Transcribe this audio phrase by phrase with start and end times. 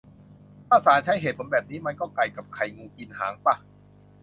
[0.67, 3.55] ถ้าศาลใช้เหตุผลแบบนี้ มันก็ไก่กับไข่งูกินหางปะ